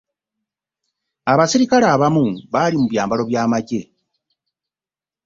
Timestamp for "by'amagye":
3.29-3.81